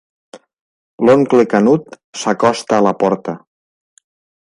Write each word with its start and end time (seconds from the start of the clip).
L'oncle 1.09 1.45
Canut 1.53 1.95
s'acosta 2.23 2.81
a 2.81 2.83
la 2.89 2.97
porta. 3.07 3.41